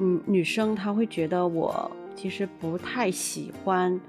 [0.00, 4.00] 嗯，女生她会觉得我其实不太喜欢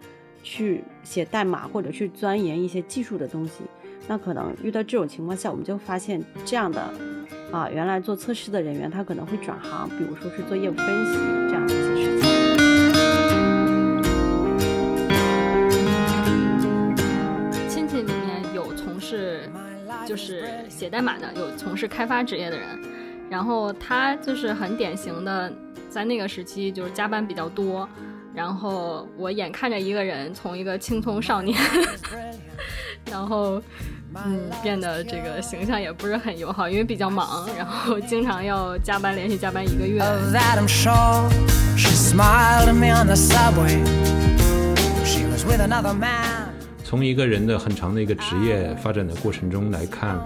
[0.42, 3.64] 去写代码或者去钻研一些技术的东西。
[4.08, 6.82] 那可能遇到这种情况下，我们就发现这样的
[7.52, 12.32] 啊，原来做测试的人员他可能会转行，比如说是做业务分析这样的一些事情。
[17.70, 19.50] 亲戚里面有从事
[20.06, 22.68] 就是写代码的，有从事开发职业的人，
[23.30, 25.54] 然后他就是很典型的，
[25.92, 27.88] 在那个时期就是加班比较多，
[28.34, 31.60] 然后我眼看着一个人从一个青葱少年，
[33.12, 33.62] 然后
[34.16, 40.00] 嗯变得这个形象也不是很友好，因为比较忙，然后经常要加班，连续加班一个月。
[40.00, 41.30] That I'm sure.
[41.78, 43.84] She smiled at me on the subway.
[45.04, 46.50] She was with another man.
[46.86, 50.26] 从一个人的很长的一个职业发展的过程中来看，嗯、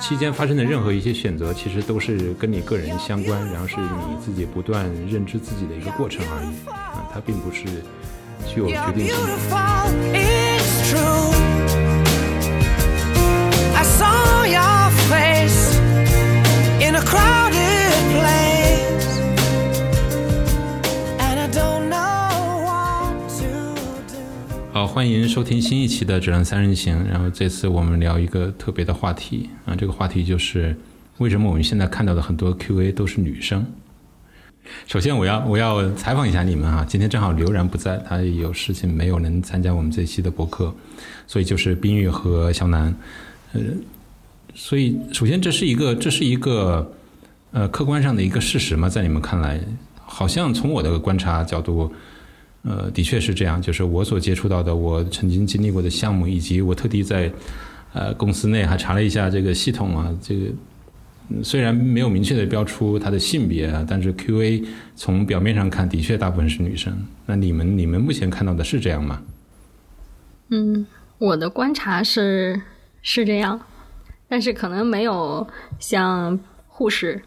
[0.00, 7.64] 期间发生的任何一些选择，其实都是跟你个人相关，然后是你自己不断认知自己的一个过程而已啊，它并不是
[8.46, 9.14] 具有决定性
[24.96, 27.04] 欢迎收听新一期的《质量三人行》。
[27.06, 30.74] 然后这次我们聊一个特别的话题啊，这个话题就是
[31.18, 33.62] 为什么我们现在看到的很多 QA 都是女生。
[34.86, 40.74] 首先，我要我要采访一下你们啊，今天正好刘然不在，他有事情没有能参加我们这期的博客，
[41.26, 42.96] 所以就是冰玉和小南，
[43.52, 43.60] 呃，
[44.54, 46.90] 所以首先这是一个这是一个
[47.50, 48.88] 呃客观上的一个事实嘛？
[48.88, 49.60] 在你们看来，
[50.06, 51.92] 好像从我的观察角度，
[52.66, 57.30] 呃，的确是这样，就是我所接触到的，我曾经经历过的项目，以及我特地在
[57.92, 60.50] 呃公司内还查了一下这个系统啊，这个
[61.42, 64.64] 虽然没有明确的标出他的性别啊，但是 QA
[64.96, 66.92] 从表面上看，的确大部分是女生。
[67.24, 69.22] 那你们你们目前看到的是这样吗？
[70.50, 70.86] 嗯，
[71.18, 72.60] 我的观察是
[73.02, 73.60] 是这样，
[74.28, 75.46] 但是可能没有
[75.78, 76.38] 像
[76.68, 77.20] 护士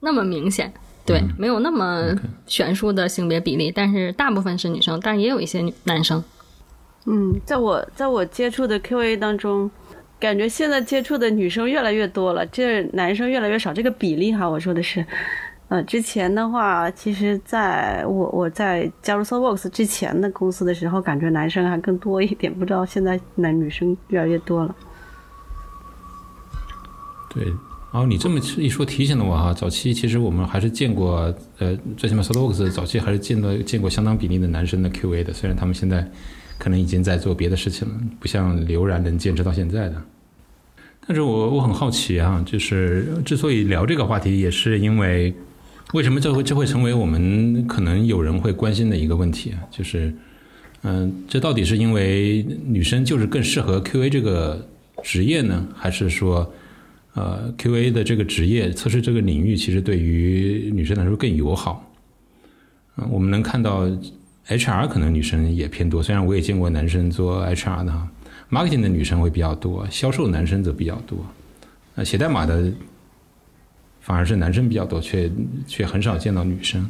[0.00, 0.72] 那么明显，
[1.04, 2.14] 对，没有那么
[2.46, 6.22] 悬殊的性别比例，但是大部分是女生，但也有一些男生。
[7.06, 9.68] 嗯，在我在我接触的 QA 当中，
[10.20, 13.74] 感觉现在接触的女生越来越多了，这男生越来越少。
[13.74, 15.04] 这个比例哈，我说的是，
[15.66, 24.72] 呃，之前的话，其实在我我在加入 SoftWorks 之前的公司的时候，感觉男生还更多一点，不知道现在男女生越来越多了。
[27.28, 27.52] 对。
[27.92, 36.10] 哦，你这么一说提醒了我哈，早期其实我们还是见过，呃，最起码 SolidWorks 早期还是见到见过相当比例的男生的 QA 的，虽然他们现在
[36.56, 40.02] 可能已经在做别的事情了，不像刘然能坚持到现在的。
[41.06, 45.34] 但是我我很好奇啊，就是之所以聊这个话题，也是因为
[45.92, 50.14] 为什么这会这会成为我们可能有人会关心的一个问题啊，就是
[50.84, 54.66] 嗯、这到底是因为女生就是更适合 QA 这个
[55.02, 56.50] 职业呢，还是说
[57.14, 61.88] 呃 QA 的这个职业测试这个领域其实对于女生来说更友好？
[62.96, 63.86] 嗯、我们能看到
[64.48, 68.08] HR 可能女生也偏多，虽然我也见过男生做 HR 的哈。
[68.50, 71.18] marketing 的女生会比较多，销售男生则比较多。
[71.94, 72.70] 呃，写代码的
[74.00, 75.30] 反而是男生比较多，却
[75.66, 76.86] 却很少见到女生。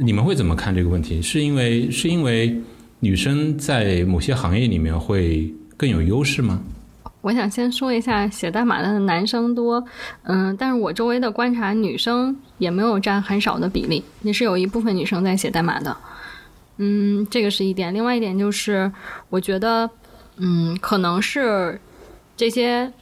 [0.00, 1.22] 你们会怎么看这个问题？
[1.22, 2.56] 是因为是因为
[2.98, 6.60] 女生在某些行业里面会更有优势吗？
[7.26, 9.84] 我想先说一下写代码的男生多，
[10.22, 15.96] 嗯，但是我周围的观察，女生也没有占很少的比例，也是有一部分女生在写代码的，
[16.76, 17.92] 嗯，这个是一点。
[17.92, 18.92] 另外一点就是，
[19.28, 19.90] 我觉得，
[20.36, 21.80] 嗯，可能是
[22.36, 22.92] 这些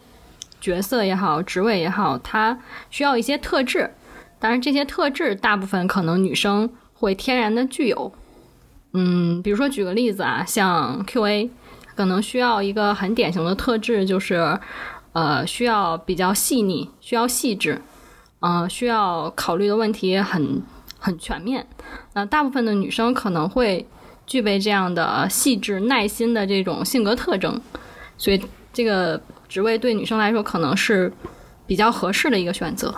[0.59, 2.59] 角色也好，职位也好，它
[2.89, 3.91] 需要一些特质，
[4.39, 8.11] 当然这些特质大部分可能女生会天然的具有，
[8.95, 11.51] 嗯，比如说举个例子啊，像 QA。
[11.95, 14.59] 可能需要一个很典型的特质，就是，
[15.13, 17.81] 呃，需要比较细腻，需要细致，
[18.41, 20.63] 呃，需要考虑的问题很
[20.99, 21.67] 很全面。
[22.15, 23.87] 那大部分的女生可能会
[24.27, 27.61] 具备这样的细致、耐心的这种性格特征，
[28.19, 28.43] 所以
[28.73, 31.13] 这个职位对女生来说可能是
[31.67, 32.95] 比较合适的一个选择。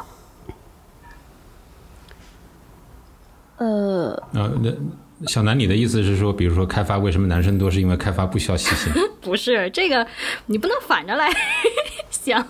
[3.58, 4.70] 呃，呃，那
[5.26, 8.92] 小南，你的意思是说，比如说开发为什么男生多，是因为开发不需要细心？
[9.22, 10.06] 不是这个，
[10.46, 11.30] 你不能反着来
[12.10, 12.46] 想。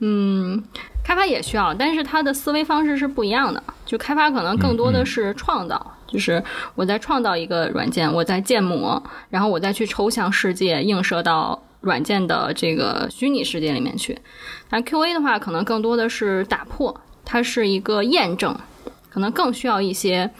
[0.00, 0.60] 嗯，
[1.04, 3.62] 开发也需要，但是他的思维方式是不一样的。
[3.86, 6.42] 就开发可能更多的是创造，就是
[6.74, 14.18] 我在创造一个软件，我在建模，然后我再去抽象世界映射到软件的这个虚拟世界里面去。
[14.68, 18.58] 但 QA 的话，可能更多的是打破，它是一个验证。
[19.08, 20.30] 可能更需要一些，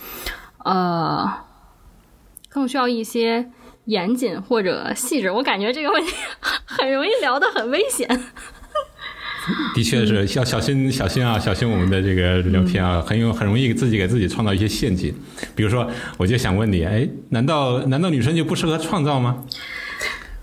[0.73, 1.29] 呃，
[2.49, 3.51] 更需要一些
[3.87, 5.29] 严谨或者细致。
[5.31, 6.13] 我感觉这个问题
[6.65, 8.09] 很容易聊得很危险。
[9.75, 15.13] 的确是要小心小心啊，小心我们的这个聊天啊，很 有很容易自己给自己创造一些陷阱。
[15.57, 19.43] 比如说，我就想问你，哎，难道难道女生就不适合创造吗？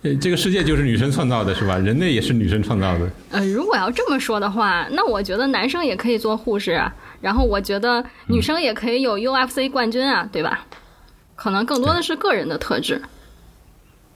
[0.02, 1.78] 呃，这个世界就是女生创造的，是吧？
[1.78, 3.10] 人类也是女生创造的。
[3.32, 10.66] 呃，如果要这么说的话，那我觉得男生也可以做护士啊，然后我觉得女生也可以有 UFC 冠军啊，对吧？
[11.36, 13.02] 可能更多的是个人的特质。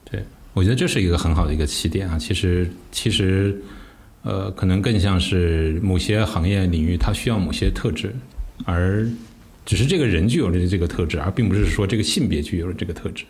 [0.04, 2.18] 对，我觉得这是一个很好的一个起点啊。
[2.18, 3.56] 其实，其实，
[4.22, 8.14] 呃，可能更像是某些行业领域它需要某些特质，
[8.64, 9.08] 而
[9.64, 13.24] 只是这个人具有了这个特质，而并不是说这个性别具有了这个特质。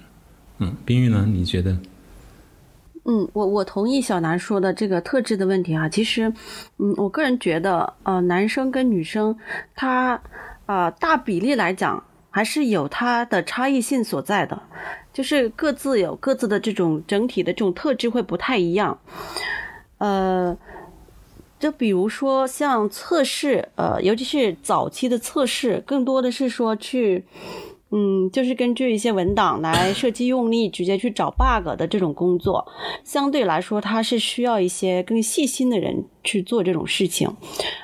[0.59, 1.27] 嗯，冰玉呢？
[1.29, 1.77] 你觉得？
[3.05, 5.89] 嗯，我我同意小南说的这个特质的问题啊。
[5.89, 6.33] 其实，
[6.79, 9.37] 嗯，我个人觉得，呃，男生跟女生，
[9.75, 10.23] 他，
[10.67, 14.63] 啊，大比例来讲，还是有他的差异性所在的，
[15.13, 18.97] 就是各自有各自的这种整体的这种特质会不太一样。
[19.99, 20.57] 呃，
[21.59, 27.25] 就比如说像测试，呃，尤其是早期的测试，更多的是说去。
[27.95, 32.67] 嗯，就是根据一些文档来设计用例，直接去找 bug 的这种工作，
[33.05, 37.29] 相对来说，它是需要一些更细心的人去做这种事情，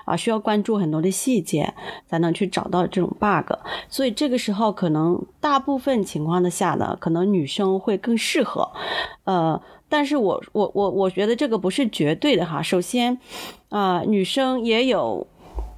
[0.06, 1.74] 啊，需要关注很多的细节，
[2.08, 3.52] 才能去找到这种 bug。
[3.90, 8.66] 所以这个时候，可能大部分情况的下呢，可能女生会更适合。
[9.24, 12.62] 呃，但是我我我我觉得这个不是绝对的哈。
[12.62, 13.18] 首先，
[13.68, 15.26] 啊，女生也有。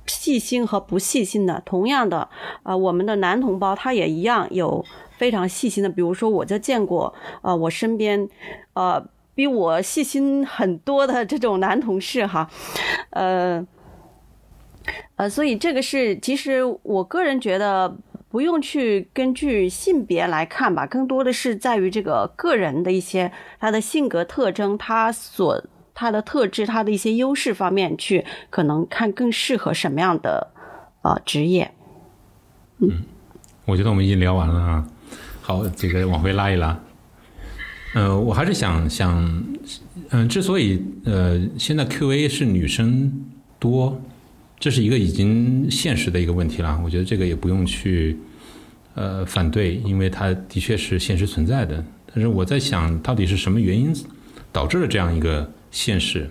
[0.07, 2.29] 细心和不细心的，同样的，
[2.63, 4.85] 啊，我们的男同胞他也一样有
[5.17, 5.89] 非常细心的。
[5.89, 8.29] 比如说，我就见过，呃，我身边，
[8.75, 9.05] 呃，
[9.35, 12.51] 比我细心很多的这种男同事哈，
[13.11, 13.65] 呃，
[15.17, 17.97] 呃，所以这个是，其实我个人觉得
[18.29, 25.63] 不用去根据性别来看吧，更多的是在于这个个人的一些他的性格特征，他所。
[26.01, 30.49] 他的特质，他的一些优势方面去可能看更适合什么样的
[31.03, 31.73] 呃职业。
[32.79, 33.03] 嗯，
[33.67, 34.89] 我觉得我们已经聊完了啊。
[35.43, 36.81] 好，这个往回拉一拉。
[37.93, 39.45] 呃，我还是想想，
[40.09, 43.13] 嗯，之所以呃现在 Q&A 是女生
[43.59, 44.01] 多，
[44.59, 46.81] 这是一个已经现实的一个问题了。
[46.83, 48.17] 我觉得这个也不用去
[48.95, 51.85] 呃反对，因为它的确是现实存在的。
[52.07, 53.95] 但是我在想到底是什么原因
[54.51, 55.47] 导致了这样一个。
[55.71, 56.29] 现实，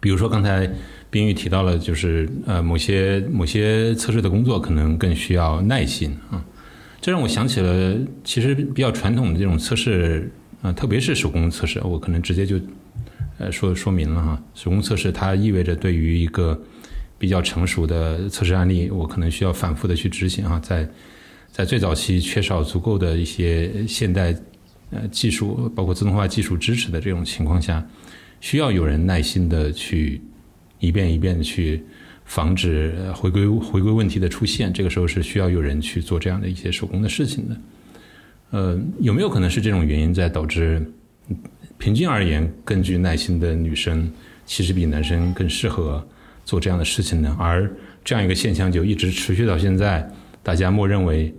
[0.00, 0.70] 比如说刚才
[1.10, 6.44] 冰玉提到了，就是呃某些某些测试的工作可能更需要耐心啊，
[7.00, 10.30] 这让我想起了其实比较传统的这种测试
[10.62, 12.60] 啊，特别是手工测试，我可能直接就
[13.38, 16.60] 呃说说明了哈，手工测试它意味着对于一个
[17.18, 20.88] 比较成熟的测试案例，我可能需要反复的去执行啊，在
[21.52, 24.34] 在最早期缺少足够的一些现代
[24.90, 27.86] 呃技术，包括自动化技术支持的这种情况下。
[28.40, 30.20] 需要有人耐心的去
[30.78, 31.82] 一遍一遍的去
[32.24, 37.56] 防止回归回归问题的出现，这个时候是需要有人去做这样的一些手工的事情的。
[38.50, 40.84] 呃，有没有可能是这种原因在导致
[41.78, 44.10] 平均而言更具耐心的女生
[44.44, 46.06] 其实比男生更适合
[46.44, 47.36] 做这样的事情呢？
[47.38, 47.68] 而
[48.04, 50.08] 这样一个现象就一直持续到现在，
[50.44, 51.34] 大家默认为，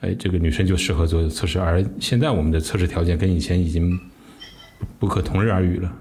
[0.00, 3.96] 哎，这个女生就适合做测试，而现在我们的测试条件跟以前已经
[4.98, 5.96] 不可同日而语了。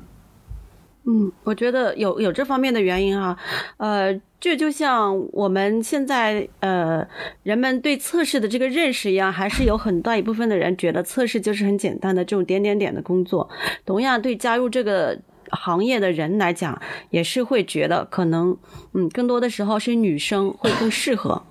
[1.11, 3.35] 嗯，我觉得有有这方面的原因哈，
[3.77, 7.03] 呃，这就像我们现在呃
[7.41, 13.49] 人们对测试的这个认识一样，还是有很大一部分的人觉得测试就是很简单的这种点点点的工作。
[13.87, 15.17] 同样，对加入这个
[15.49, 18.55] 行业的人来讲，也是会觉得可能
[18.93, 21.41] 嗯，更多的时候是女生会更适合。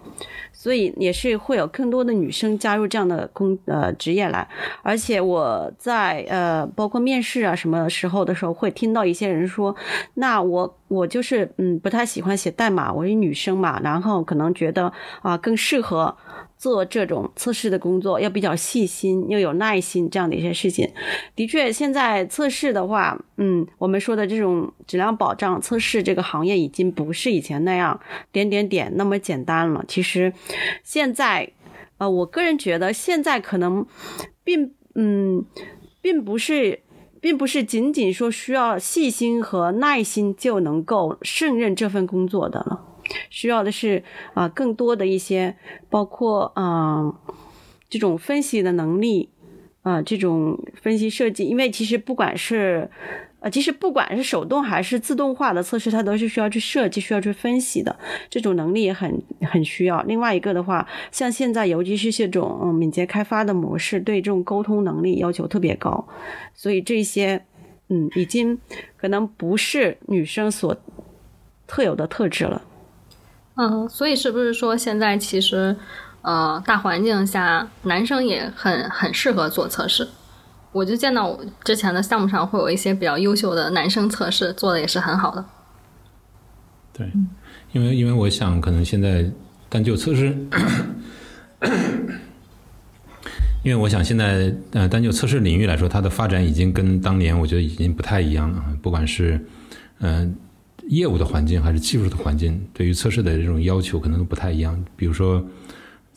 [0.53, 4.47] 所以也是会有更多的女生加入这样的工呃职业来，
[4.83, 9.75] 而且我在呃包括面试啊什么时候的时候，会听到一些人说，
[10.15, 16.17] 那我我就是嗯不太喜欢写代码，我是女生嘛，然后可能觉得啊更适合。
[16.59, 20.91] 做这种测试的工作要比较细心，又有耐心这样的一些事情。
[21.37, 28.01] 的确，现在测试的话，嗯，我们说的这种质量保障测试这个行业已经不是以前那样
[28.33, 29.85] 点点点那么简单了。
[29.87, 30.33] 其实，
[30.83, 31.53] 现在，
[31.99, 33.87] 呃，我个人觉得现在可能
[34.43, 35.45] 并嗯，
[36.03, 36.81] 并不是，
[37.21, 42.88] 并不是仅仅说需要细心和耐心就能够胜任这份工作的了。
[43.31, 44.03] 需要的是
[44.35, 45.57] 啊，更多的一些，
[45.89, 47.13] 包括啊，
[47.89, 49.31] 这种分析的能力
[49.83, 51.45] 啊，这种分析设计。
[51.45, 52.91] 因为其实不管是
[53.41, 57.97] 呃，其实不管是手动还是自动化的测试，它都是需要去设计、需要去分析的，
[58.29, 60.03] 这种能力也很很需要。
[60.03, 66.09] 另外一个的话，像现在尤其是这种嗯敏捷开发的模式，对这种沟通能力要求特别高，
[66.53, 67.41] 所以这些
[67.91, 68.59] 嗯已经
[68.97, 70.77] 可能不是女生所
[71.69, 72.61] 特有的特质了。
[73.59, 75.77] 嗯，所以是不是说现在其实
[76.23, 80.09] 呃大环境下，男生也很很适合做测试？
[80.71, 85.45] 我就见到我之前的项目上会有一些比较优秀的男生测试做的也是很好的。
[86.93, 87.11] 对，
[87.73, 89.29] 因为因为我想可能现在
[89.69, 90.37] 单就测试，
[93.65, 99.45] 因为我想现在呃单就测试领域来说，它的发展已经跟当年我觉得已经不太一样了，不管是
[100.01, 100.37] 嗯、
[100.89, 104.85] 业务的环境还是技术的环境，对于测试的这种要求可能都不太一样。
[104.97, 105.43] 比如说。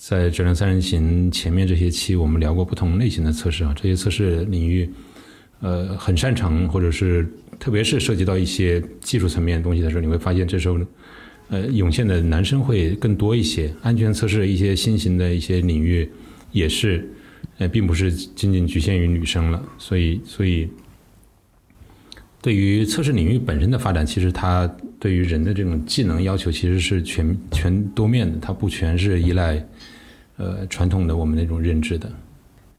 [0.03, 4.89] 在质量三人行前面这些期，我们聊过不同类型的测试啊，这些测试领域，
[5.59, 10.79] 呃，很擅长，或者是特别是涉及到一些技术层面的东西的时候，你会发现这时候，
[11.49, 13.71] 呃，涌现的男生会更多一些。
[13.83, 16.09] 安全测试一些新型的一些领域
[16.51, 17.07] 也是，
[17.59, 19.63] 呃，并不是仅仅局限于女生了。
[19.77, 20.67] 所以，所以
[22.41, 24.69] 对于测试领域本身的发展，其实它
[25.00, 29.65] 对于人的这种技能要求其实是全全多面的，它不全是依赖。
[30.38, 32.12] 呃，传统的我们那种认知的，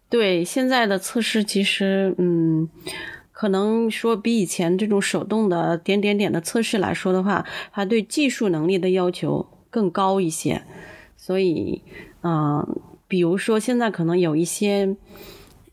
[0.09, 2.69] 对现在的测试，其实嗯，
[3.31, 10.63] 可能说比以前这种手动的点点点的测试来说的话，它对技术能力的要求更高一些。
[11.17, 11.83] 所以，
[12.25, 14.97] 嗯、比如说现在可能有一些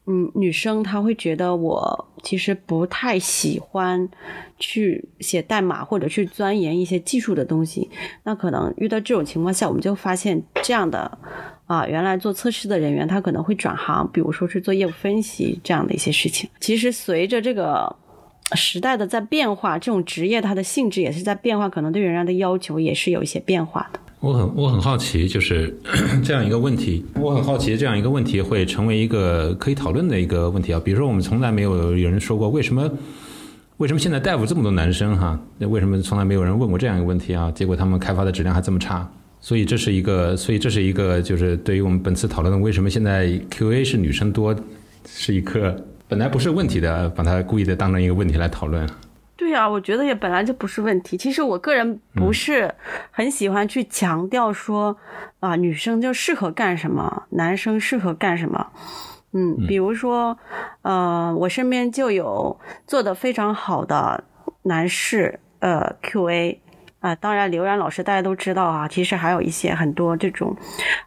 [0.10, 4.10] 嗯女生，她会觉得我其实不太喜欢
[4.58, 7.90] 去写代码或者去钻研一些技术的东西。
[8.24, 11.18] 那可能遇到这种情况下，我们就发现这样的。
[11.70, 16.50] 啊，原来做测试的人员他可能会转行，比如说是做业务分析这样的一些事情。
[16.60, 17.96] 其实随着这个
[18.54, 24.00] 时代的在变化，这种职业它的性质也是在变化，可能对人员的要求也是有一些变化的。
[24.20, 25.74] 我很我很好奇，就是
[26.24, 30.82] 这样一个问题，我很好奇这样一个问题会成为一个可以讨论的一个问题啊。
[30.84, 32.90] 比如说，我们从来没有有人说过为什么
[33.78, 35.40] 为什么现在大夫这么多男生哈？
[35.58, 37.50] 那为什么从来没有人问过这样一个问题啊？
[37.52, 39.10] 结果他们开发的质量还这么差。
[39.40, 44.54] 所以这是一个，所以这是一个，就是对于我们本次讨论的为什么现在 QA 是女生多，
[45.08, 48.86] 是一个本来不是问题的，把它故意的当成一个问题来讨论。
[49.40, 51.16] 对啊，我觉得也本来就不是问题。
[51.16, 52.76] 其实我个人不是
[53.10, 54.98] 很喜欢去强调说
[55.40, 58.68] 啊，女生就适合干什么，男生适合干什么。
[59.32, 60.38] 嗯，比如说，
[60.82, 64.26] 呃，我身边就有做的非常好的
[64.64, 66.58] 男士，呃，QA。
[67.00, 70.56] 啊，当然，刘然老师大家都知道啊，其实还有一些很多这种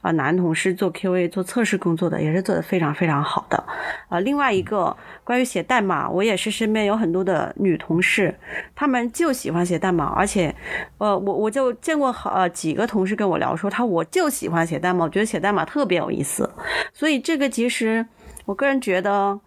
[0.00, 3.62] 啊男同事做 QA 做测试工作的，也是做的非常非常好的。
[4.08, 8.34] 啊，另外一个关于写代码，我也是身边有很多的女同事，
[8.74, 10.54] 她们就喜欢写代码，而且，
[10.96, 16.50] 呃，我我就见过好呃几个同事跟我聊说，他我就喜欢写代码，我觉得写代码特别有意思。
[16.94, 18.06] 所以这个其实
[18.46, 19.38] 我个人觉得，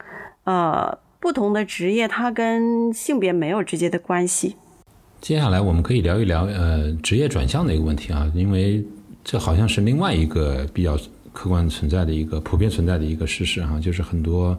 [0.44, 4.56] 呃，不同的职业它跟性别没有直接的关系。
[5.26, 8.86] 接下来我们可以聊一聊呃职业转向的一个问题啊，因为
[9.24, 10.96] 这好像是另外一个比较
[11.34, 14.56] 客观存在的一个普遍存在的一个事实哈、就是很多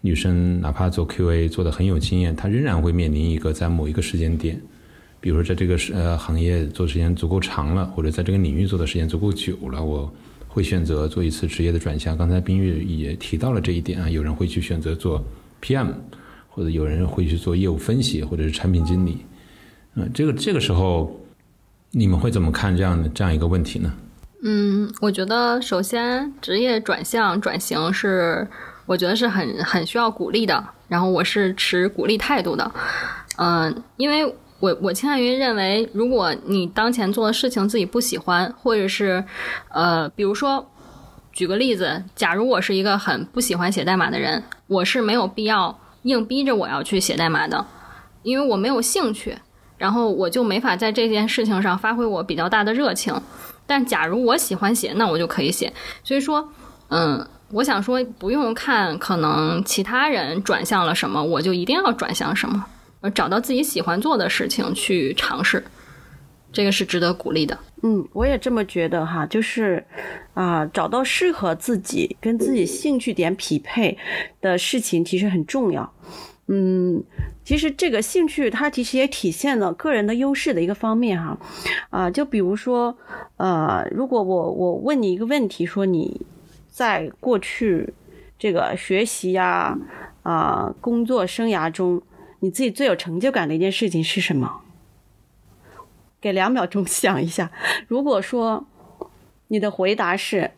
[0.00, 4.62] 女生哪怕做 QA 做的很有经验，她仍然会面临一个在某一个时间点，
[5.20, 10.08] 比如说在这个呃行业做时间足够长了，或者在这个领域做的时间足够久了，我
[10.46, 12.16] 会选择做一次职业的转向。
[12.16, 15.20] 刚才冰玉也提到了这一点啊，有人会去选择做
[15.60, 15.88] PM，
[16.48, 19.16] 或者有人会去做业务分析，或者是产品经理。
[20.00, 21.12] 嗯，这个这个时候，
[21.90, 23.92] 你们会怎么看这样的这样一个问题呢？
[24.44, 28.46] 嗯，我觉得首先职业转向转型是，
[28.86, 30.64] 我觉得是很很需要鼓励的。
[30.86, 32.70] 然后我是持鼓励态度的。
[33.38, 34.24] 嗯，因为
[34.60, 39.24] 我我倾向于认为，如果你当前做的事情自己不喜欢，或者是
[39.70, 40.64] 呃，比如说
[41.32, 47.66] 举个例子，假如我是一个很不喜欢写代码的人，我是没有必要硬逼着我要去写代码的，
[48.22, 49.36] 因为我没有兴趣。
[49.78, 53.14] 然后我就没法在这件事情上发挥我比较大的热情，
[53.66, 55.72] 但假如我喜欢写，那我就可以写。
[56.02, 56.46] 所以说，
[56.88, 62.66] 嗯，我想说，不用看可能其他人转向了什么，我就一定要转向什么，
[63.00, 65.64] 而找到自己喜欢做的事情去尝试，
[66.52, 67.56] 这个是值得鼓励的。
[67.82, 69.86] 嗯，我也这么觉得哈，就是
[70.34, 73.96] 啊、找到适合自己、跟自己兴趣点匹配
[74.40, 75.92] 的事情，其实很重要。
[76.50, 77.02] 嗯，
[77.44, 81.38] 其实这个兴趣它其实也体现了个人的优势的一个方面哈，
[81.90, 82.96] 啊，就比如说，
[83.36, 86.22] 呃，如果我我问你一个问题，说你
[86.70, 87.92] 在过去
[88.38, 89.78] 这个学习呀
[90.22, 92.00] 啊、工作生涯中，
[92.40, 94.62] 你自己最有成就感的一件事情是什么？
[96.20, 97.50] 给两秒钟 想一下。
[97.86, 98.66] 如果说
[99.48, 100.50] 你的回答是，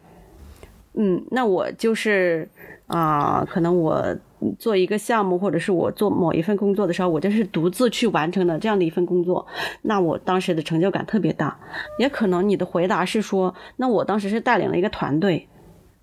[0.95, 2.49] 嗯，那我就是
[2.87, 4.17] 啊、可能我
[4.59, 9.47] 做一个项目，或者是我做某一份工作的时候，我就是独自去完成的这样的一份工作，
[9.83, 11.59] 那我当时的成就感特别大。
[11.99, 15.47] 也可能你的回答是说，那我当时是带领了一个团队，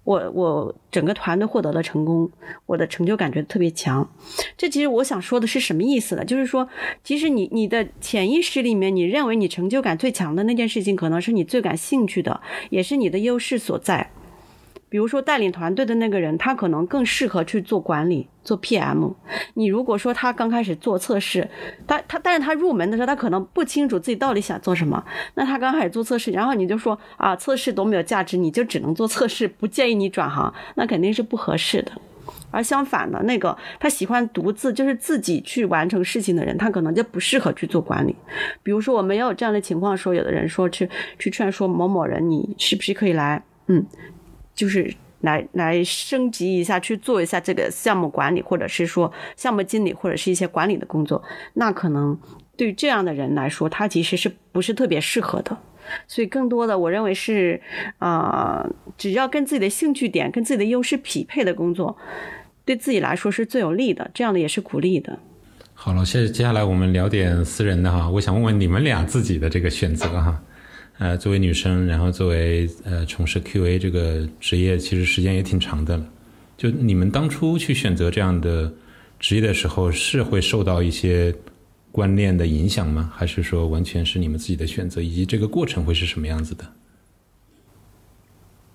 [0.03, 2.29] 我 我整个团队获得了成功，
[2.65, 4.09] 我的成就感觉特别强。
[4.55, 6.23] 这其实我想说的是什么意思呢？
[6.23, 6.67] 就是说，
[7.03, 12.39] 其实你你的潜意识里面，你认为你成就感最强的那件事情，可能是你最感兴趣的，
[12.69, 14.11] 也是你的优势所在。
[14.89, 19.13] 比如说带领团队的那个人，他可能更适合去做管理、做 PM。
[19.55, 21.47] 你如果说他刚开始做测试，
[21.85, 25.03] 他他但是他入门的时候，他可能不清楚自己到底想做什么。
[25.35, 31.91] 那他刚开始做测试，然后你就说啊，测试多没有价值，你就只能做测试，不建议你转行，那肯定是不合适的。
[32.49, 38.15] 而相反的，那个他喜欢独自就是自己去完成事情的人，他可能就不适合去做管理。
[38.63, 40.89] 比如说我们也有这样的情况说，有的人说去
[41.19, 43.85] 去劝说某某人，你是不是可以来，嗯，
[44.57, 51.23] 就是来来升级一下，去做一下这个项目管理，或者是说项目经理，或者是一些管理的工作，
[51.53, 52.19] 那可能
[52.57, 55.55] 对这样的人来说，他其实是不是特别适合的。
[56.07, 57.61] 所以更多的，我认为是
[57.99, 61.95] 啊、只要跟自己的兴趣点、跟自己的优势匹配的工作，
[62.65, 65.17] 对自己来说是最有利的，这样的也是鼓励的。
[65.73, 70.41] 好了，接接下来我们聊点私人的哈，我想问问你们俩自己的这个选择哈。
[70.99, 76.05] 呃，作为女生，然后作为呃从事 QA 这个职业，其实时间也挺长的了。
[76.57, 78.73] 就你们当初去选择这样的
[79.19, 81.35] 职业的时候，是会受到一些
[81.91, 83.11] 观念的影响吗？
[83.15, 85.01] 还是说完全是你们自己的选择？
[85.01, 86.65] 以及这个过程会是什么样子的？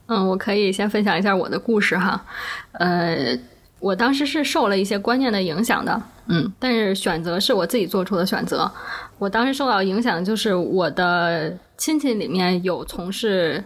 [0.07, 2.25] 嗯，我可以先分享一下我的故事哈。
[2.73, 3.37] 呃，
[3.81, 8.71] 我当时是受了一些观念的影响的，嗯，但是选择是我自己做出的选择。
[9.19, 13.63] 我当时受到影响就是我的亲戚里面有从事。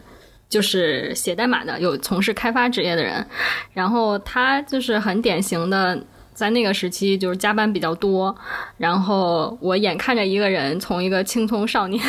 [0.48, 3.26] 就是写代码的，有从事开发职业的人，
[3.72, 6.00] 然后他就是很典型的，
[6.32, 8.32] 在那个时期就是加班比较多，
[8.76, 12.00] 然后我眼看着一个人从一个青葱少年，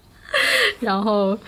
[0.80, 1.38] 然后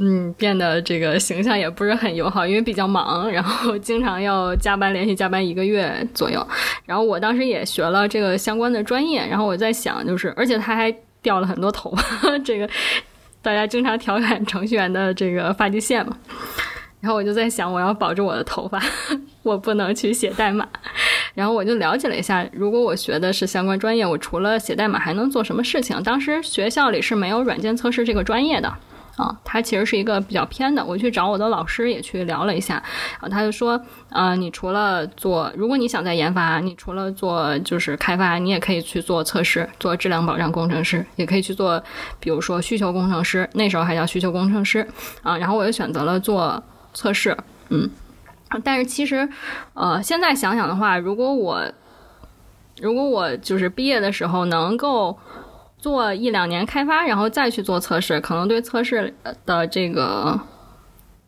[0.00, 6.46] 嗯变得这个形象也不是很友好，因为比较忙，然后经常要加班，连续加班一个月左右。
[6.86, 12.68] 然后我当时也学了这个相关的专业，然后我在想，就是而且他还掉了很多头发，这个
[13.42, 16.16] 大家经常调侃程序员的这个发际线嘛。
[17.00, 18.82] 然后我就在想，我要保住我的头发，
[19.42, 20.66] 我不能去写代码。
[21.34, 26.02] 然后我就了解了一下，如果我学的是相关专业，我除了写代码还能做什么事情？
[26.02, 28.72] 当时学校里是没有软件测试这个专业的。
[29.18, 30.82] 啊，它其实是一个比较偏的。
[30.82, 32.82] 我去找我的老师也去聊了一下，
[33.20, 33.78] 啊，他就说，
[34.10, 41.82] 呃，你除了做，如果你想在研发，你除了做就是开发，你也可以去做测试，做质量保障工程师，也可以去做，
[42.20, 44.86] 比如说需求工程师，那时候还叫需求工程师
[45.22, 45.36] 啊。
[45.36, 46.62] 然后我就选择了做
[46.94, 47.36] 测试，
[47.70, 47.90] 嗯，
[48.62, 49.28] 但是其实，
[49.74, 51.60] 呃，现在想想的话，如果我
[52.80, 55.18] 如果我就是毕业的时候能够
[55.78, 59.14] 做一两年开发，然后再去做测试，可能对测试
[59.46, 60.38] 的这个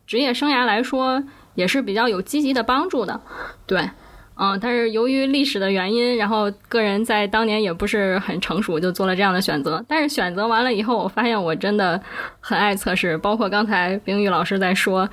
[0.05, 1.23] 职业生涯来说
[1.55, 3.19] 也是比较有积极的帮助的。
[3.65, 3.89] 对，
[4.35, 9.83] 嗯，但是由于历史的原因，然后个人在当年也不是很成熟，就做了这样的选择。
[9.87, 12.01] 但是选择完了以后，我发现我真的
[12.39, 15.09] 很爱测试，包括刚才冰玉老师在说。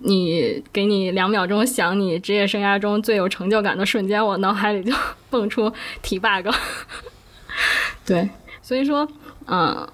[0.00, 4.94] 你给你两秒钟想你职业生涯中最有成就感的瞬间，我脑海里就
[5.28, 5.72] 蹦出
[6.02, 6.46] 提 bug。
[8.06, 8.30] 对，
[8.68, 9.08] 所以说，
[9.46, 9.88] 嗯，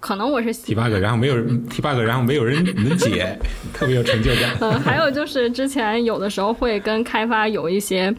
[0.00, 3.38] 可能我是提 bug，然后没有人 提 bug，然后没有人能解，
[3.72, 4.54] 特别有成就感。
[4.60, 8.14] 嗯，还有就是之前有的时候会跟开发有一些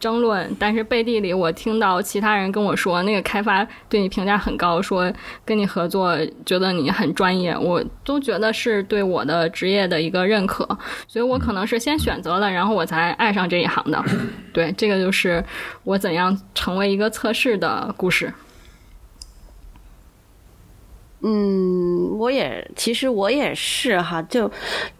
[0.00, 5.12] 争论，但是背地里我听到其他人跟我说，那个开发对你评价很高，说
[5.44, 10.66] 跟你合作觉得你很专业，我都觉得是对我的职业的一个认可，
[11.06, 14.04] 所以我可能是先选择了，然后我才爱上这一行的。
[14.52, 15.44] 对，这个就是
[15.84, 18.34] 我怎样成为一个测试的故事。
[21.22, 24.50] 嗯，我也其实我也是哈，就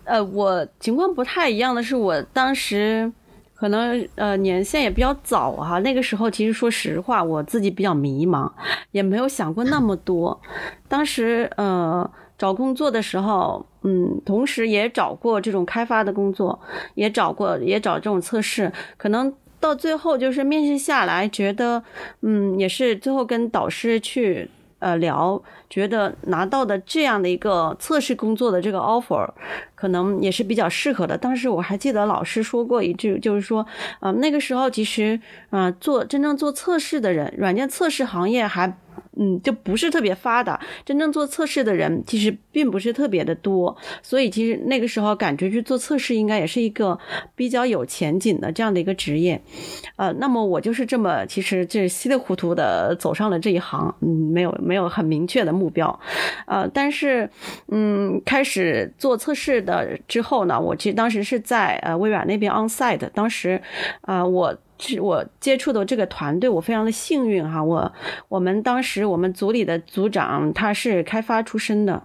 [0.04, 3.10] 呃，我情况不太一样的是，我当时
[3.54, 8.50] 可能呃年限也比较早哈，那个时候其实说实话，我自己比较迷茫，
[8.92, 10.40] 也没有想过那么多。
[10.88, 12.08] 当时呃
[12.38, 16.60] 找工作的时候，嗯，同时也找过这种开发的工作，
[16.94, 19.32] 也找过也找这种测试，可能。
[19.62, 21.80] 到最后就是面试下来，觉得，
[22.22, 24.50] 嗯，也是最后跟导师去
[24.82, 25.40] 呃聊，
[25.70, 29.26] 觉得拿到的这样的一个测试工作的这个 offer，
[29.76, 31.16] 可能也是比较适合的。
[31.16, 33.64] 当时我还记得老师说过一句，就是说，
[34.00, 35.18] 啊、那个时候其实
[35.50, 38.76] 啊、做真正做测试的人，软件测试行业还。
[39.18, 46.98] 嗯，就不是特别发达，真正做测试的人其实并不是特别的多，所以其实那个时候感觉去做测试应该也是一个
[47.34, 49.40] 比较有前景的这样的一个职业，
[49.96, 56.00] 呃，那么我就是这么其实这稀里糊涂的走上了这一行，嗯，没有没有很明确的目标，
[56.46, 57.28] 呃，但是
[57.68, 63.60] 嗯，开始做测试的之后呢，我其实当时是在呃微软那边 on site，当时
[64.00, 64.56] 啊、我。
[64.82, 67.62] 是我接触的这个团队，我非常的幸运哈。
[67.62, 67.92] 我
[68.28, 72.02] 我们当时我们组里的组长他是开发出身的，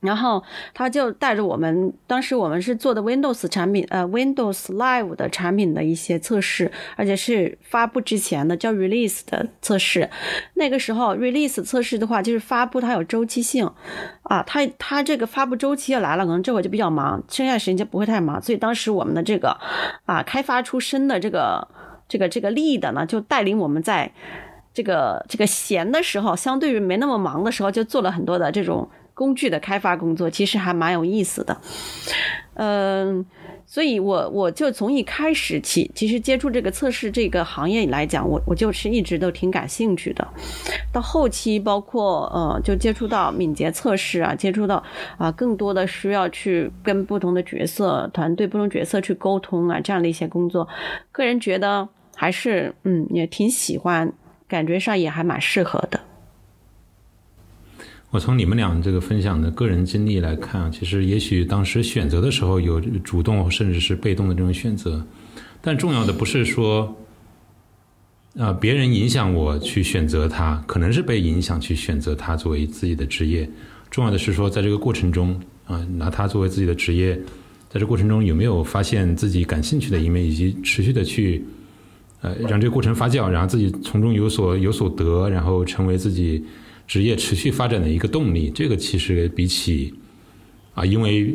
[0.00, 10.08] 然后他就带着我们，当时我们是做的 Windows 产品，呃，Windows Live 的产品的一些测试，而且是发布之前的叫 release 的测试。
[10.54, 13.70] 那个时候 release 测试的话，就是发布它有周期性，
[14.22, 18.40] 啊，它它这个发布周期要来了，可能这会就比较忙，剩下的时间就不会太忙。
[18.40, 19.56] 所以当时我们的这个
[20.06, 21.68] 啊开发出身的这个
[22.08, 24.10] 这个这个 lead 呢，就带领我们在
[24.72, 28.88] 这个这个闲的时候，相对于没那么忙的时候，就做了很多的这种
[29.20, 31.54] 工具的开发工作，其实还蛮有意思的。
[32.54, 33.22] 嗯，
[33.66, 40.26] 所以我我就从一开始起，其实接触这个测试这个行业来讲，我我就是一直都挺感兴趣的。
[40.90, 44.82] 到后期，包括呃，就接触到敏捷测试啊，接触到
[45.18, 50.66] 啊、更多的需要去跟不同的角色、团队不同角色去沟通啊，这样的一些工作，
[51.12, 54.10] 个人觉得还是嗯也挺喜欢，
[54.48, 56.00] 感觉上也还蛮适合的。
[58.10, 65.04] 我从你们俩这个分享的个人经历来看，其实也许当时选择的时候有主动甚至是被动的这种选择，
[65.60, 66.96] 但重要的不是说，
[68.36, 73.48] 啊、别人影响我去选择他，可能是被影响去选择他作为自己的职业。
[73.90, 77.14] 重要的是说，在这个过程中啊、拿他作为自己的职业，
[77.68, 81.44] 在这过程中有没有发现自己感兴趣的一面，以及持续的去
[82.22, 86.44] 呃让这个过程发酵，然后自己从中有所有所得，然后成为自己
[86.90, 88.50] 职业持续发展的一个动力。
[88.50, 89.94] 这个其实比起
[90.74, 91.32] 啊因为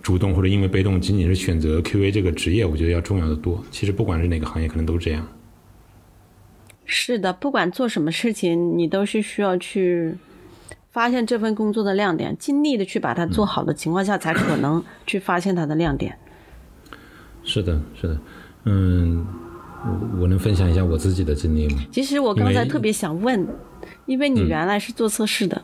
[0.00, 3.60] 主动或者因为被动仅仅是选择 QA 这个职业，我觉得要重要的多。
[3.72, 5.26] 其实不管是哪个行业，可能都是这样。
[6.84, 10.14] 是的，不管做什么事情，你都是需要去
[10.92, 16.16] 发现这份工作的亮点，尽力的去把它做好的情况下，才可能去发现它的亮点。
[17.42, 18.20] 是的，是的，
[18.66, 19.26] 嗯，
[19.84, 21.82] 我我能分享一下我自己的经历吗？
[21.90, 23.44] 其实我刚才特别想问，
[24.06, 25.62] 因为你嗯原来是做测试的，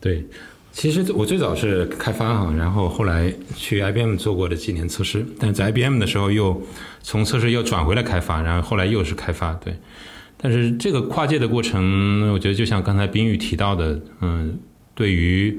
[0.00, 0.24] 对，
[0.72, 6.62] 其实我最早是开发哈，然后后来去 IBM 做过的几年测试，但在 IBM 的时候又
[7.02, 9.74] 从测试又转回来开发，然后后来又是开发，对。
[10.38, 14.58] 但是这个跨界的过程，我觉得就像刚才冰玉提到的，嗯，
[14.94, 15.58] 对于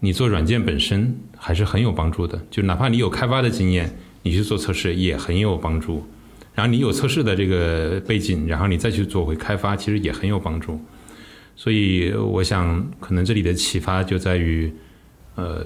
[0.00, 2.38] 你做软件本身还是很有帮助的。
[2.50, 6.06] 就哪怕你有开发的经验，你去做测试也很有帮助。
[6.54, 10.78] 然后你有测试的这个背景，然后你再去做回开发，其实也很有帮助。
[11.54, 14.72] 所以我想，可能这里的启发就在于，
[15.36, 15.64] 呃，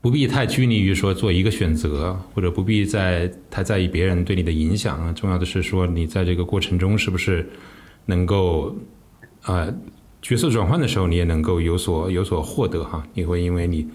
[0.00, 5.12] 不必太拘泥于说做一个选择，或者不必再太在意别人对你的影响啊。
[5.12, 7.48] 重要的是说，你在这个过程中是不是
[8.04, 8.76] 能够，
[9.44, 9.72] 呃，
[10.20, 13.06] 角色转换的时候，你也能够有所有所获得哈。
[13.14, 13.88] 你会因为你，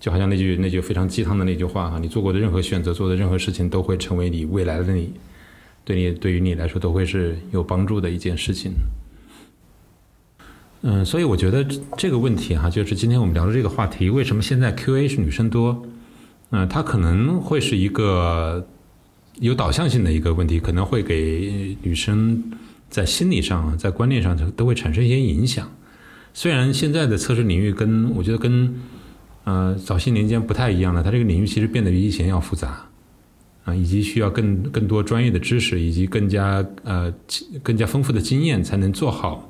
[0.00, 5.12] 就好像那句那句非常鸡汤的那句话哈，你做过的任何选择，做的任何事情，都会成为你未来的你，
[5.84, 8.72] 对你对于你来说都会是有帮助的一件事情。
[10.84, 11.64] 嗯，所以我觉得
[11.96, 15.80] 这个问题哈，就是今天我们聊的这个话题，为什么现在 QA 是女生多？
[16.50, 18.66] 嗯、它可能会是一个
[19.38, 22.42] 有导向性的一个问题，可能会给女生
[22.90, 25.70] 在心理上，在观念上都会产生一些影响。
[26.34, 28.74] 虽然现在的测试领域跟我觉得跟
[29.44, 32.84] 呃早些年间不太一样了，它这个领域其实变得比以前要复杂
[33.64, 37.14] 啊，以及需要更更多专业的知识，以及更加呃
[37.62, 39.48] 更加丰富的经验才能做好。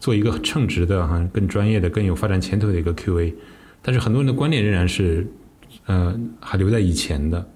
[0.00, 3.32] 做一个称职的哈、更专业的、更有发展前途的一个 QA，
[3.80, 5.26] 但是很多人的观念仍然是，
[5.86, 7.48] 呃，还留在以前的，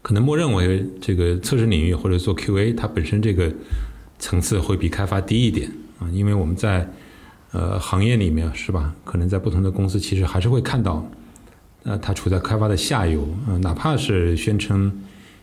[0.00, 3.52] 可能默认为这个测试领域或者做 QA，它本身这个
[4.18, 6.88] 层次会比开发低一点啊，因为我们在
[7.50, 11.06] 呃行业里面是吧，可能在不同的公司其实还是会看到，
[11.84, 14.92] 呃，它处在开发的下游啊、呃，哪怕是宣称。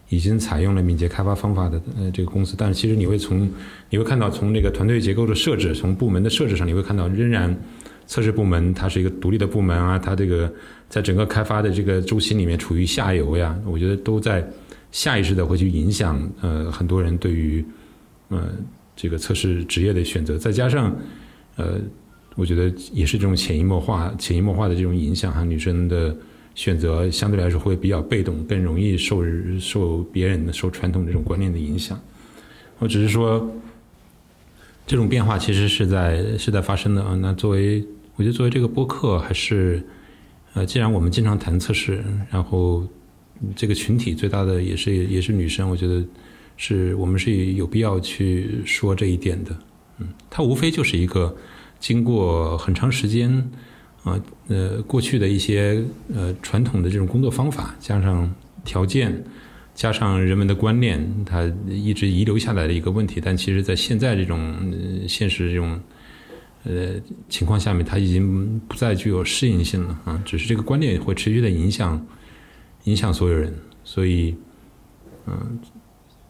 [0.10, 3.50] 已经采用了敏捷开发方法的呃这个公司，但是其实你会从
[3.89, 7.56] 你会看到从这个团队结构的设置，从部门的设置上，你会看到仍然
[8.08, 10.52] 测试部门它是一个独立的部门啊，它这个
[10.89, 14.43] 在整个开发的这个周期里面处于下游呀，我觉得都在
[14.91, 17.63] 下意识的会去影响呃很多人对于
[18.30, 18.50] 呃
[18.95, 20.95] 这个测试职业的选择，再加上
[21.56, 21.80] 呃，
[22.36, 26.15] 我觉得也是这种潜移默化、潜移默化的这种影响哈，女生的
[26.60, 29.24] 选择相对来说会比较被动，更容易受
[29.62, 31.98] 受别人的、受传统这种观念的影响。
[32.80, 33.50] 我只是说，
[34.86, 37.15] 这种变化其实是在是在发生的啊。
[37.15, 37.82] 那作为
[38.17, 39.82] 我觉得作为这个播客，还是
[40.54, 42.86] 呃，既然我们经常谈测试，然后
[43.56, 46.04] 这个群体最大的也是也是女生，我觉得。
[46.62, 49.56] 是我们是有必要去说这一点的，
[50.00, 51.34] 嗯，它无非就是一个
[51.80, 53.50] 经过很长时间
[54.03, 55.83] 啊，呃，过去的一些
[56.13, 58.33] 呃传统的这种工作方法，加上
[58.63, 59.23] 条件，
[59.75, 63.21] 加上人们的观念，它一直遗留下来的一个问题。
[63.23, 64.73] 但其实，在现在这种
[65.07, 65.79] 现实这种
[66.63, 66.95] 呃
[67.29, 72.05] 情况下面，它已经不再具有适应性了啊，只是这个观念会持续的影响
[72.85, 74.35] 影响所有人，所以
[75.25, 75.59] 嗯。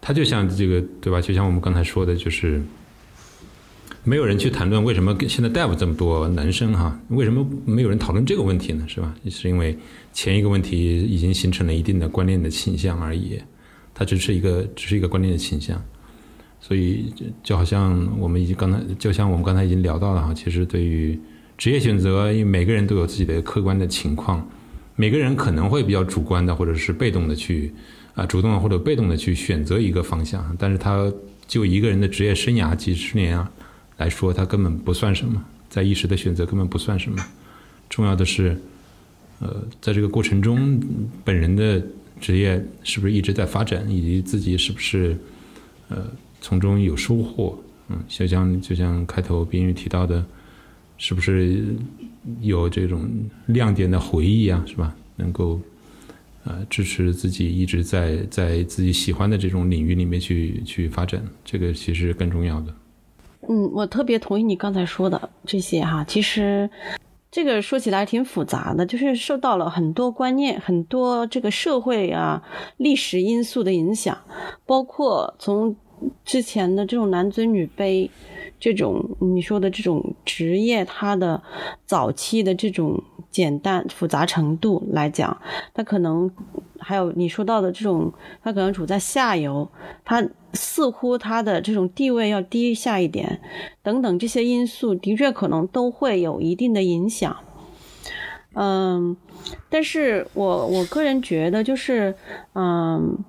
[0.02, 1.20] 它就像这个，对吧？
[1.20, 2.62] 就像我们刚才说的，就是
[4.10, 7.00] 没有人去谈论为什么现在大夫这么多男生哈？
[7.10, 8.84] 为什么没有人讨论这个问题呢？
[8.88, 9.14] 是吧？
[9.30, 9.78] 是因为
[10.14, 13.40] 前一个问题已经形成了一定的观念的倾向而已，
[13.94, 15.80] 它只是一个只是一个观念的倾向。
[16.60, 21.16] 所以就好像我们已经刚才，就像我们刚才已经聊到了哈，其实对于
[21.56, 24.44] 职业选择，因为每个人都有自己的客观的情况，
[24.96, 27.72] 每个人可能会比较主观的或者是被动的去。
[28.16, 31.14] 啊，主动或者被动的去选择一个方向，但是他
[31.48, 33.50] 就一个人的职业生涯几十年啊
[34.00, 37.24] 来说，它根本不算什么，在一时的选择根本不算什么。
[37.88, 38.60] 重要的是，
[39.40, 40.80] 呃，在这个过程中，
[41.24, 41.80] 本人的
[42.20, 45.16] 职业是不是一直在发展，以及自己是不是
[45.90, 46.08] 呃
[46.42, 47.56] 从中有收获。
[47.90, 50.26] 嗯，就像就像开头冰玉提到的，
[50.98, 51.64] 是不是
[52.42, 53.08] 有这种
[53.46, 54.96] 亮点的回忆啊，是吧？
[55.16, 55.62] 能够。
[56.46, 62.74] 呃，支持自己一直在在自己喜欢的这种领域里面去去发展，这个其实更重要的。
[63.48, 66.04] 嗯，我特别同意你刚才说的这些哈。
[66.04, 66.70] 其实
[67.32, 72.44] 这个说起来挺复杂的，就是受到了很多观念、很多这个社会啊、
[72.78, 74.18] 历史因素的影响，
[74.66, 75.76] 包括从
[76.26, 78.10] 之前的这种男尊女卑，
[78.60, 81.42] 这种你说的这种职业，它的
[81.86, 83.04] 早期的这种。
[83.32, 85.40] 简单复杂程度来讲，
[85.76, 86.32] 他可能
[86.80, 89.70] 还有你说到的这种，他可能处在下游，
[90.04, 93.40] 他似乎他的这种地位要低下一点，
[93.84, 97.38] 等等这些因素的确可能都会有一定的影响。
[98.56, 99.16] 嗯，
[99.70, 102.16] 但是我我个人觉得就是，
[102.54, 103.24] 嗯。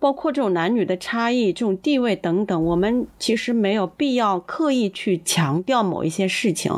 [0.00, 6.72] 包括这种男女的差异、这种地位等等，我们其实没有必要刻意去强调某一些事情。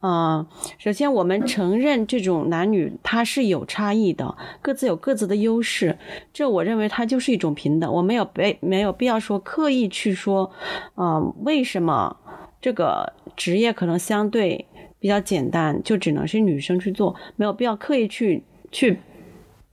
[0.00, 0.46] 嗯，
[0.78, 5.98] 首先我们承认这种男女它是有差异的，各自有各自的优势，
[6.32, 7.92] 这我认为它就是一种平等。
[7.92, 10.50] 我没有被没有必要说刻意去说，
[10.96, 12.16] 嗯，为什么
[12.62, 14.66] 这个职业可能相对
[14.98, 18.42] 比较简单，就只能是女生去做，没有必要刻意去
[18.72, 18.98] 去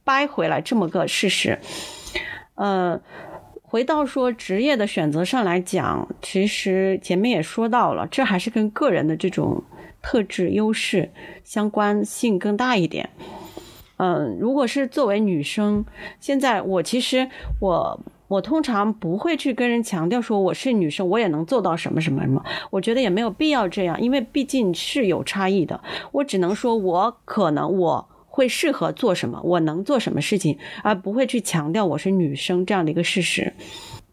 [0.04, 1.58] 掰回来这么个事实。
[2.56, 3.02] 呃，
[3.62, 9.64] 回到说职业的选择上来讲，其实前面也说到了，这还是跟个人的这种
[10.04, 11.12] 特质优势
[11.44, 13.10] 相关性更大一点。
[13.98, 15.84] 嗯，如果是作为女生，
[16.20, 17.28] 现在我其实
[17.60, 25.82] 我我通常不会去跟人强调说我是女生，我也能做到什么什么什么，我觉得也没有必要这样，因为毕竟是有差异的。
[26.12, 28.10] 我只能说我可能我。
[28.36, 29.40] 会适合做什么？
[29.44, 33.54] 我能做什么事情，而不会去强调我是女生这样的一个事实。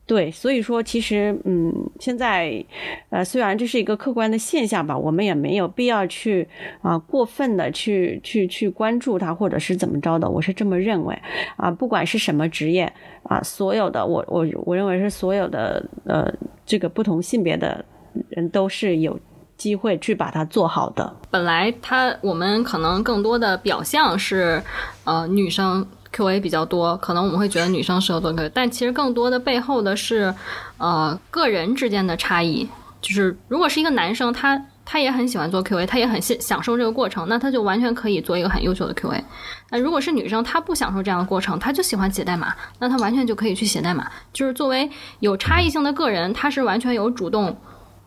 [0.05, 2.63] 对，所以说其实，嗯，现在，
[3.09, 6.47] 呃，虽然这是一个客观的现象吧，我们也没有必要去
[6.83, 10.29] 啊过分的去去去关注它，或者是怎么着的。
[10.29, 11.19] 我是这么认为
[11.57, 16.31] 啊，不管是什么职业啊，所有的我我我认为是所有的呃
[16.67, 17.83] 这个不同性别的
[18.29, 19.19] 人都是有。
[19.61, 21.15] 机会去把它做好的。
[21.31, 24.63] 本来他我们可能更多的表象是，
[25.05, 30.35] 呃，女生 QA 比较多，可能我们会觉得女生适合做 QA，但其实更多的背后的是，
[30.79, 32.67] 呃，个人之间的差异。
[33.03, 39.23] 就是如果是一个男生，他他也很喜欢做 QA，他也很享享受这个过程，那他就完全可以做一个很优秀的 QA。
[39.71, 44.07] 那如果是女生，她不享受这样的过程，她就喜欢写代码，那她完全就可以去写代码。
[44.33, 47.57] 就是作为有差异性的个人，他是完全有主动。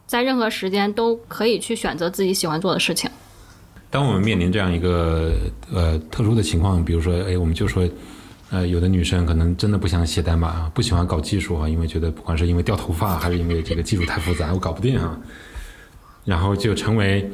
[0.05, 3.09] 在任何时间都可以去选择自己喜欢做的事情。
[3.89, 5.33] 当我们面临这样一个
[5.71, 7.87] 呃特殊的情况，比如说，哎，我们就说，
[8.49, 15.15] 呃，有的女生可能真的不想写代码，不喜欢搞技术啊，因为觉得不管是因为掉头发，还是因为这个技术太复杂，我搞不定啊。
[16.25, 17.29] 然后就成为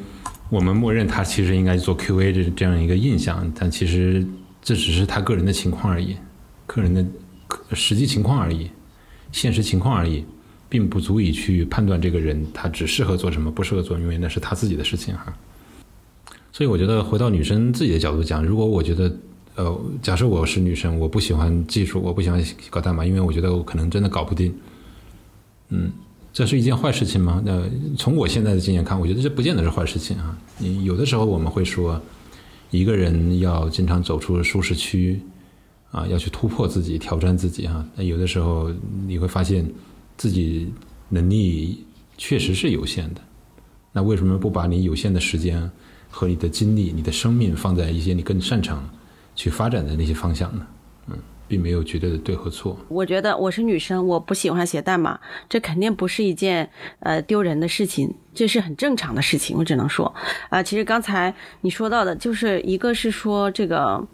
[0.50, 4.26] 我们默认她其实应该做 QA 这这样一个印象，但其实
[4.62, 6.18] 这只是她个人的情况而已，
[6.66, 7.06] 个人的
[7.74, 8.70] 实际情况而已，
[9.32, 10.26] 现实情况而已。
[10.70, 15.36] 并不足以去判断这个人他只适合做什么，不适合做，因为那是他自己的事情哈。
[16.52, 19.12] 所以我觉得回到女生自己的角度讲，如果我觉得，
[19.56, 24.54] 呃，假设我是女生，我不喜欢技术，我不喜欢搞代码，因为我觉得我可能真的搞不定，
[25.70, 25.92] 嗯，
[26.32, 27.42] 这是一件坏事情吗？
[27.46, 27.64] 那
[27.98, 30.38] 从我现在的经验看，我觉得这不见得是坏事情啊。
[30.60, 32.00] 你有的时候我们会说，
[32.70, 35.20] 一个人要经常走出舒适区，
[35.92, 37.86] 啊，要去突破自己，挑战自己哈。
[37.96, 38.72] 那有的时候
[39.08, 39.66] 你会发现。
[40.20, 40.72] 自己
[41.08, 41.86] 能力
[42.18, 43.22] 确实是有限的，
[43.94, 45.72] 那为什么不把你有限的时间
[46.10, 48.88] 和你的精力、你的生命放在一些你更擅长
[49.34, 50.68] 去发展的那些方向呢？
[51.08, 52.78] 嗯，并没有绝对的对和错。
[52.90, 59.56] 我觉得我是女生，我不喜欢写代码，这肯定不是一件呃丢人的事情，这是很正常的事情。
[59.58, 60.14] 我只能说，
[60.50, 64.06] 啊，其实刚才你说到的，就是一个是说这个，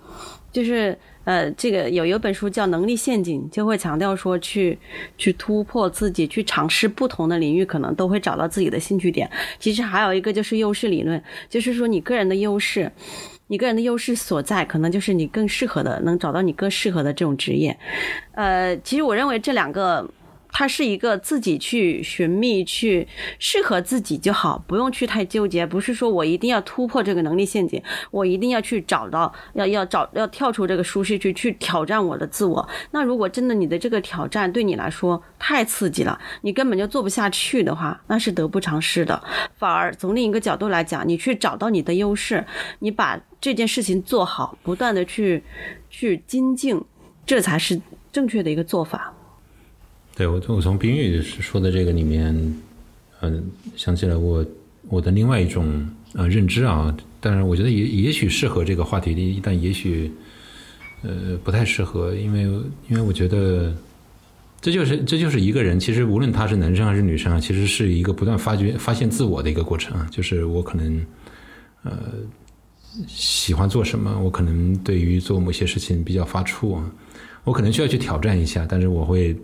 [0.51, 0.95] 就是。
[1.25, 4.77] 呃，这个有一本书叫《能力陷阱》，就会强调说去
[5.17, 9.29] 去突破自己，去尝试不同的领域，可能都会找到自己的兴趣点。
[9.59, 12.91] 其实还有一个就是优势理论，就是说你个人的优势，
[13.47, 17.77] 你个人的优势所在，可能就是你更适合的，能找到你更适合的这种职业。
[18.33, 20.09] 呃，其实我认为这两个。
[20.57, 23.05] 它是一个自己去寻觅，去
[23.39, 25.65] 适合自己就好，不用去太纠结。
[25.65, 32.65] 不是说我一定要突破这个能力陷阱，我一定要去找到，要要找要跳出这个舒适区，去挑战我的自我。
[32.91, 39.21] 那如果真的你的这个挑战对你来说太刺激了，你根本就做不下去的话，那是得不偿失的。
[39.57, 42.45] 反而从另一个角度来讲，你去找到你的优势，
[42.79, 45.43] 你把这件事情做好，不断的去
[45.89, 46.81] 去精进，
[47.25, 47.81] 这才是
[48.13, 49.13] 正确的一个做法。
[50.15, 52.33] 对我，我从冰玉说的这个里面，
[53.19, 53.43] 嗯，
[53.75, 54.45] 想起了我
[54.87, 60.09] 我的另外一种呃认知啊，但是我觉得也也许适合这个话题，但也许
[61.01, 62.43] 呃不太适合，因为
[62.87, 63.75] 因为我觉得
[64.61, 71.05] 这就是这就是一个人，其实无论他是男生还是女生啊，其实是一个不断发掘发现自我的一个过程啊，就是我可能
[71.83, 71.91] 呃
[73.05, 76.89] 喜欢做什么，我可能对于做某些事情比较发怵啊，
[77.43, 79.35] 我可能需要去挑战一下，但是我会。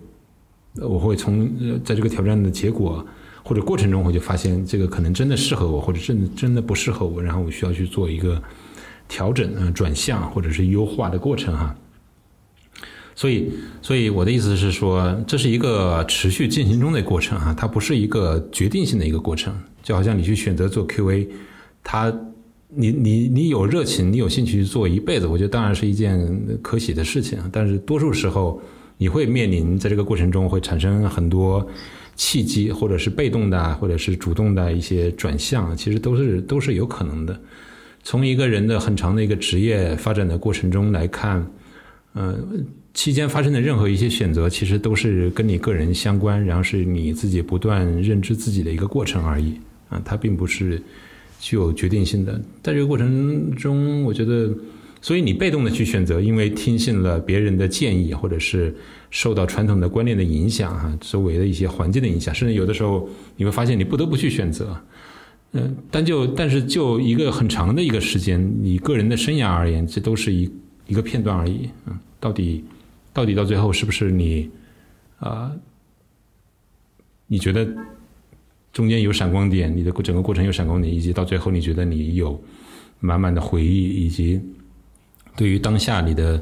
[0.76, 1.50] 我会从
[1.84, 3.06] 在这个挑战的结果
[3.44, 8.42] 或者过程中，我就发现这个可能真的适合我，或者真的真的不适合我，然后我需要去做一个
[9.10, 11.76] 调整、嗯转向或者是优化的过程哈。
[13.16, 19.54] 所以，所以我的意思是说，这是一个持续进行中的过程啊，它不是一个决定性的一个过程。
[19.84, 21.28] 就好像你去选择做 QA，
[21.84, 22.14] 它
[22.70, 27.38] 你你你有热情，你有兴趣去做一辈子，我觉得当然是一件可喜的事情。
[27.52, 28.62] 但是多数时候。
[29.02, 31.68] 你会面临在这个过程中会产生很多
[32.16, 37.42] 契机，或者是被动的，或者是主动的一些转向，其实都是都是有可能的。
[38.04, 41.44] 从一个人的很长的一个职业发展的过程中来看，
[42.14, 49.60] 嗯，期间发生的任何一些选择，其实都是跟你个人相关，然后是你自己不断认知自己的一个过程而已
[49.90, 50.80] 啊，它并不是
[51.40, 52.40] 具有决定性的。
[52.62, 54.54] 在这个过程中，我觉得。
[55.04, 58.74] 所以你被动的去选择，因为听信了别人的建议，或者是
[59.10, 64.80] 受到传统的观念的影响，哈，周围的一些环境的影响，甚至有的时候你会发现你不得不去选择，
[65.54, 70.48] 嗯，但就但是就一个很长的一个时间，你个人的生涯而言，这都是一
[70.86, 72.64] 一个片段而已，嗯，到底
[73.12, 74.52] 到底到最后是不是你
[75.18, 75.52] 啊？
[77.26, 77.68] 你觉得
[78.72, 82.40] 中间有闪光点，你的整个过程有闪光点，以及到最后你觉得你有
[83.00, 84.40] 满满的回忆，以及。
[85.42, 86.40] 对于当下你的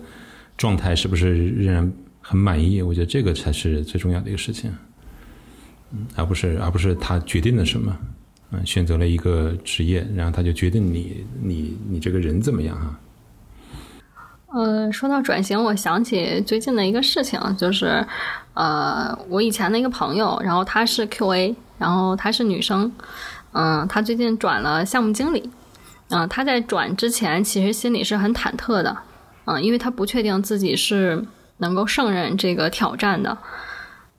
[0.58, 2.82] 状态是不是仍然很满意？
[2.82, 4.70] 我觉得这个才是最重要的一个事情，
[5.94, 7.98] 嗯，而不是而不是他决定了什么，
[8.52, 13.00] 嗯，选择了一个职业，然后他就决定你你你这个人怎么样啊？
[14.48, 18.06] 呃，说到转型，我想起最近的一个事情，就是
[18.54, 22.92] 呃，我以前的一个朋友，然后她是 QA，然后她是女生，
[23.54, 25.50] 嗯，她最近转了项目经理。
[26.10, 28.98] 嗯，他在转之前其实心里是很忐忑的，
[29.46, 31.24] 嗯，因为他不确定自己是
[31.58, 33.38] 能够胜任这个挑战的，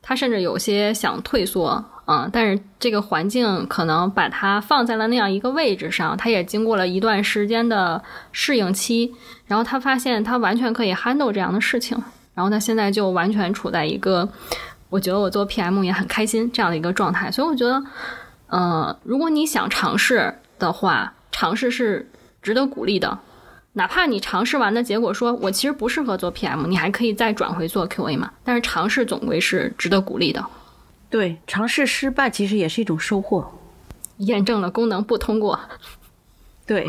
[0.01, 8.01] 他甚至有些想退缩，嗯，但是这个环境可能把他放在了那样一个位置上，他也经过了一段时间的
[8.31, 9.13] 适应期，
[9.47, 12.01] 然后他发现他完全可以 handle 这样的事情，
[12.35, 14.29] 然后他现在就完全处在一个，
[14.91, 17.83] 我觉得我做 PM 也很开心这样的一个状态，所以我觉得，
[18.53, 21.13] 嗯，如果你想尝试的话。
[21.33, 22.11] 尝试是
[22.43, 23.19] 值得鼓励的，
[23.75, 28.33] 哪怕你尝试完的结果说我其实不适合做 PM，你还可以再转回做 QA 嘛。
[28.45, 30.45] 但是尝试总归是值得鼓励的。
[31.09, 33.59] 对，尝试失败其实也是一种收获，
[34.19, 35.59] 验证了功能不通过。
[36.67, 36.89] 对。